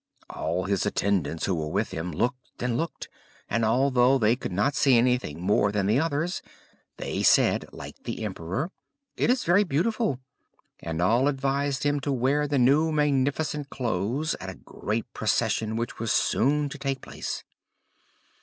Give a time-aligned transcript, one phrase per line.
[0.31, 3.07] All his attendants, who were with him, looked and looked,
[3.47, 6.41] and although they could not see anything more than the others,
[6.97, 8.71] they said, like the emperor,
[9.15, 10.19] "It is very beautiful."
[10.79, 15.99] And all advised him to wear the new magnificent clothes at a great procession which
[15.99, 17.43] was soon to take place.